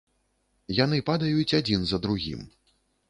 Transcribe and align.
Яны 0.77 0.97
падаюць 1.09 1.55
адзін 1.59 1.85
за 1.93 2.01
другім. 2.07 2.41